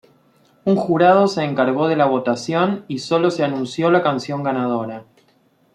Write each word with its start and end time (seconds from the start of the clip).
Un 0.65 0.77
jurado 0.77 1.27
se 1.27 1.43
encargó 1.43 1.87
de 1.87 1.95
la 1.95 2.07
votación, 2.07 2.85
y 2.87 2.97
solo 2.97 3.29
se 3.29 3.43
anunció 3.43 3.91
la 3.91 4.01
canción 4.01 4.41
ganadora. 4.41 5.05